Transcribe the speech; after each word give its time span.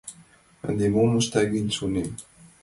«Ынде 0.67 0.85
мом 0.93 1.11
ышта 1.19 1.41
гын?»— 1.51 1.67
шонем. 1.77 2.09